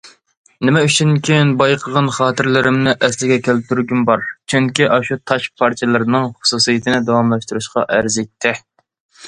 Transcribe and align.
نېمە 0.67 0.79
ئۈچۈنكىن 0.85 1.51
بايقىغان 1.61 2.07
خاتىرىلىرىمنى 2.15 2.95
ئەسلىگە 3.07 3.37
كەلتۈرگۈم 3.49 4.01
بار، 4.09 4.25
چۈنكى 4.53 4.89
ئاشۇ 4.97 5.21
تاش 5.33 5.47
پارچىلىرىنىڭ 5.63 6.29
خۇسۇسىيىتىنى 6.33 7.05
داۋاملاشتۇرۇشقا 7.11 7.89
ئەرزىيتتى. 7.99 8.57